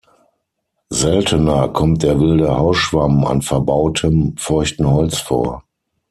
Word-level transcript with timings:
Seltener 0.89 1.67
kommt 1.69 2.01
der 2.01 2.19
Wilde 2.19 2.57
Hausschwamm 2.57 3.23
an 3.23 3.43
verbautem 3.43 4.33
feuchten 4.35 4.89
Holz 4.89 5.19
vor. 5.19 5.63